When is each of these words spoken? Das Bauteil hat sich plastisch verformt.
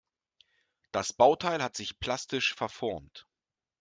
Das 0.91 1.13
Bauteil 1.13 1.61
hat 1.61 1.75
sich 1.77 1.99
plastisch 1.99 2.55
verformt. 2.55 3.27